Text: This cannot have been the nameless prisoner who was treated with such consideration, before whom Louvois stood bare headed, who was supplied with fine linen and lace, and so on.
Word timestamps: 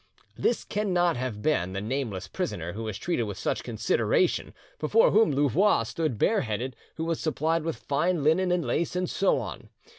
This 0.35 0.63
cannot 0.63 1.15
have 1.15 1.43
been 1.43 1.73
the 1.73 1.79
nameless 1.79 2.27
prisoner 2.27 2.73
who 2.73 2.81
was 2.85 2.97
treated 2.97 3.25
with 3.25 3.37
such 3.37 3.63
consideration, 3.63 4.51
before 4.79 5.11
whom 5.11 5.31
Louvois 5.31 5.83
stood 5.83 6.17
bare 6.17 6.41
headed, 6.41 6.75
who 6.95 7.05
was 7.05 7.19
supplied 7.19 7.61
with 7.63 7.75
fine 7.77 8.23
linen 8.23 8.51
and 8.51 8.65
lace, 8.65 8.95
and 8.95 9.07
so 9.07 9.37
on. 9.37 9.69